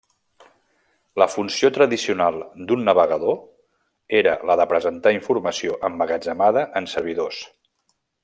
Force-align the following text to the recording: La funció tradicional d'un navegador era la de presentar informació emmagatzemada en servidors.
La 1.23 1.27
funció 1.33 1.69
tradicional 1.75 2.37
d'un 2.71 2.81
navegador 2.87 3.37
era 4.21 4.33
la 4.51 4.57
de 4.63 4.67
presentar 4.73 5.15
informació 5.17 5.77
emmagatzemada 5.91 6.65
en 6.81 6.89
servidors. 6.97 7.45